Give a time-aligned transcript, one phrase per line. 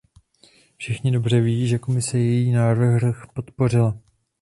[0.89, 3.97] Velmi dobře ví, že Komise její návrh podpořila.